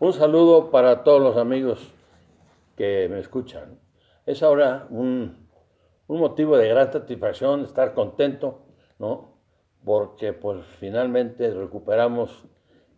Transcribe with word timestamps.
Un 0.00 0.12
saludo 0.12 0.72
para 0.72 1.04
todos 1.04 1.22
los 1.22 1.36
amigos 1.36 1.92
que 2.76 3.08
me 3.08 3.20
escuchan. 3.20 3.78
Es 4.26 4.42
ahora 4.42 4.88
un, 4.90 5.48
un 6.08 6.18
motivo 6.18 6.56
de 6.56 6.68
gran 6.68 6.92
satisfacción, 6.92 7.62
estar 7.62 7.94
contento, 7.94 8.62
¿no? 8.98 9.38
Porque 9.84 10.32
pues 10.32 10.64
finalmente 10.80 11.48
recuperamos 11.54 12.44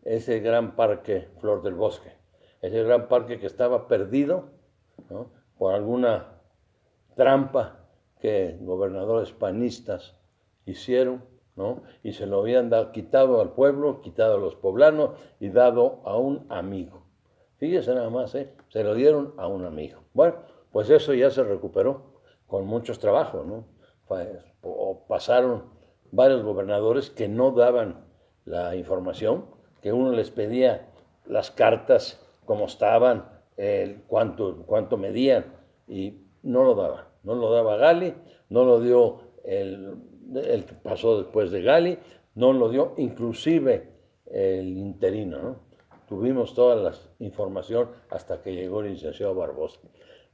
ese 0.04 0.40
gran 0.40 0.74
parque 0.74 1.28
Flor 1.38 1.62
del 1.62 1.74
Bosque, 1.74 2.12
ese 2.62 2.82
gran 2.82 3.08
parque 3.08 3.38
que 3.38 3.46
estaba 3.46 3.88
perdido 3.88 4.52
¿no? 5.10 5.30
por 5.58 5.74
alguna 5.74 6.40
trampa 7.14 7.86
que 8.20 8.56
gobernadores 8.62 9.32
panistas 9.32 10.14
hicieron, 10.64 11.22
Y 12.02 12.12
se 12.12 12.26
lo 12.26 12.40
habían 12.40 12.68
dado, 12.68 12.92
quitado 12.92 13.40
al 13.40 13.52
pueblo, 13.52 14.00
quitado 14.02 14.36
a 14.36 14.38
los 14.40 14.56
poblanos 14.56 15.10
y 15.40 15.48
dado 15.48 16.00
a 16.04 16.16
un 16.16 16.46
amigo. 16.50 17.02
Fíjese 17.56 17.94
nada 17.94 18.10
más, 18.10 18.34
¿eh? 18.34 18.52
Se 18.68 18.84
lo 18.84 18.94
dieron 18.94 19.32
a 19.38 19.46
un 19.46 19.64
amigo. 19.64 20.00
Bueno, 20.12 20.36
pues 20.70 20.90
eso 20.90 21.14
ya 21.14 21.30
se 21.30 21.42
recuperó 21.42 22.20
con 22.46 22.66
muchos 22.66 22.98
trabajos, 22.98 23.46
¿no? 23.46 23.64
Pasaron 25.08 25.64
varios 26.12 26.42
gobernadores 26.42 27.10
que 27.10 27.28
no 27.28 27.52
daban 27.52 28.04
la 28.44 28.76
información, 28.76 29.46
que 29.80 29.92
uno 29.92 30.12
les 30.12 30.30
pedía 30.30 30.88
las 31.24 31.50
cartas, 31.50 32.20
cómo 32.44 32.66
estaban, 32.66 33.28
el, 33.56 34.02
cuánto, 34.06 34.64
cuánto 34.66 34.98
medían, 34.98 35.46
y 35.88 36.20
no 36.42 36.62
lo 36.62 36.74
daba. 36.74 37.08
No 37.22 37.34
lo 37.34 37.50
daba 37.50 37.76
Gali, 37.76 38.14
no 38.50 38.64
lo 38.64 38.80
dio 38.80 39.20
el, 39.44 39.96
el 40.34 40.64
que 40.64 40.74
pasó 40.74 41.18
después 41.22 41.50
de 41.50 41.62
Gali, 41.62 41.98
no 42.34 42.52
lo 42.52 42.68
dio 42.68 42.94
inclusive 42.96 43.88
el 44.26 44.76
interino, 44.76 45.38
¿no? 45.38 45.66
Tuvimos 46.08 46.54
toda 46.54 46.76
la 46.76 46.92
información 47.18 47.90
hasta 48.10 48.40
que 48.40 48.54
llegó 48.54 48.80
el 48.80 48.92
licenciado 48.92 49.34
Barbosa. 49.34 49.80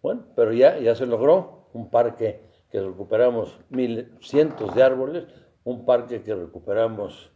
Bueno, 0.02 0.24
pero 0.36 0.52
ya, 0.52 0.78
ya 0.78 0.94
se 0.94 1.06
logró 1.06 1.68
un 1.72 1.88
parque 1.88 2.40
que 2.70 2.80
recuperamos 2.80 3.58
mil, 3.70 4.12
cientos 4.20 4.74
de 4.74 4.82
árboles, 4.82 5.24
un 5.64 5.84
parque 5.86 6.22
que 6.22 6.34
recuperamos 6.34 7.30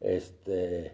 este, 0.00 0.92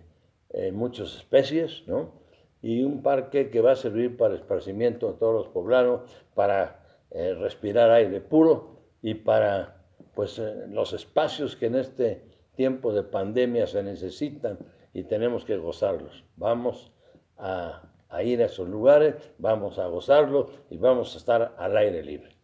eh, 0.51 0.73
muchas 0.73 1.17
especies, 1.17 1.85
¿no? 1.87 2.21
Y 2.61 2.83
un 2.85 3.03
parque 3.03 3.51
que 3.51 3.61
va 3.61 3.73
a 3.73 3.77
servir 3.77 4.17
para 4.17 4.35
esparcimiento 4.35 5.13
de 5.13 5.19
todos 5.19 5.35
los 5.35 5.49
poblanos, 5.49 6.03
para 6.35 6.85
eh, 7.11 7.35
respirar 7.35 7.91
aire 7.91 8.21
puro 8.21 8.83
y 9.03 9.15
para 9.15 9.82
pues, 10.15 10.39
eh, 10.39 10.67
los 10.69 10.93
espacios 10.93 11.57
que 11.57 11.67
en 11.67 11.77
este 11.77 12.23
tiempo 12.55 12.93
de 12.93 13.03
pandemia 13.03 13.67
se 13.67 13.83
necesitan 13.83 14.59
y 14.93 15.05
tenemos 15.05 15.45
que 15.45 15.57
gozarlos. 15.57 16.25
Vamos 16.37 16.93
a, 17.39 17.83
ir 18.23 18.43
a 18.43 18.47
esos 18.47 18.69
lugares, 18.69 19.15
vamos 19.39 19.79
a 19.79 19.87
gozarlos 19.87 20.51
y 20.71 20.77
vamos 20.77 21.15
a 21.15 21.19
estar 21.19 21.55
al 21.59 21.77
aire 21.77 22.03
libre. 22.03 22.37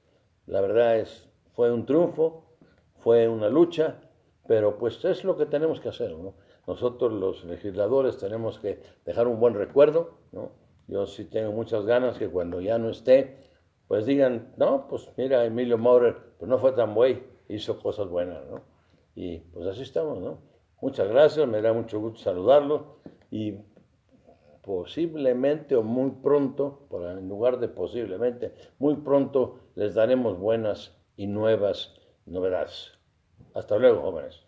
La 0.46 0.60
verdad 0.62 0.96
es, 0.96 1.28
fue 1.52 1.70
un 1.70 1.84
triunfo, 1.84 2.44
fue 2.96 3.28
una 3.28 3.48
lucha, 3.48 4.00
pero 4.46 4.78
pues 4.78 5.04
es 5.04 5.24
lo 5.24 5.36
que 5.36 5.44
tenemos 5.44 5.80
que 5.80 5.90
hacer, 5.90 6.12
¿no? 6.12 6.34
Nosotros 6.66 7.12
los 7.12 7.44
legisladores 7.44 8.18
tenemos 8.18 8.58
que 8.58 8.80
dejar 9.04 9.26
un 9.26 9.40
buen 9.40 9.54
recuerdo, 9.54 10.18
¿no? 10.32 10.52
Yo 10.86 11.06
sí 11.06 11.26
tengo 11.26 11.52
muchas 11.52 11.84
ganas 11.84 12.18
que 12.18 12.28
cuando 12.28 12.60
ya 12.60 12.78
no 12.78 12.88
esté, 12.88 13.36
pues 13.88 14.06
digan, 14.06 14.52
no, 14.56 14.86
pues 14.88 15.10
mira, 15.16 15.44
Emilio 15.44 15.76
Maurer, 15.76 16.16
pues 16.38 16.48
no 16.48 16.58
fue 16.58 16.72
tan 16.72 16.94
güey, 16.94 17.22
hizo 17.48 17.78
cosas 17.78 18.08
buenas, 18.08 18.44
¿no? 18.46 18.62
Y 19.14 19.38
pues 19.38 19.66
así 19.66 19.82
estamos, 19.82 20.20
¿no? 20.20 20.38
Muchas 20.80 21.08
gracias, 21.08 21.48
me 21.48 21.60
da 21.60 21.72
mucho 21.72 21.98
gusto 22.00 22.20
saludarlo 22.20 22.98
y 23.30 23.54
posiblemente 24.62 25.74
o 25.74 25.82
muy 25.82 26.10
pronto, 26.22 26.86
en 26.92 27.28
lugar 27.28 27.58
de 27.58 27.68
posiblemente, 27.68 28.54
muy 28.78 28.96
pronto 28.96 29.58
les 29.74 29.94
daremos 29.94 30.38
buenas 30.38 30.94
y 31.16 31.26
nuevas 31.26 31.94
novedades. 32.26 32.92
Hasta 33.54 33.78
luego, 33.78 34.02
jóvenes. 34.02 34.44